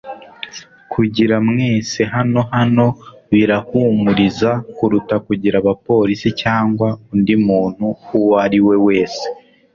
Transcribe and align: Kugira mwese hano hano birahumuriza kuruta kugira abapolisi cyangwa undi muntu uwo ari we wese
Kugira 0.91 1.35
mwese 1.49 1.99
hano 2.15 2.41
hano 2.55 2.87
birahumuriza 3.31 4.51
kuruta 4.75 5.15
kugira 5.25 5.55
abapolisi 5.61 6.29
cyangwa 6.41 6.87
undi 7.13 7.35
muntu 7.47 7.85
uwo 8.17 8.33
ari 8.45 8.59
we 8.65 8.75
wese 8.87 9.25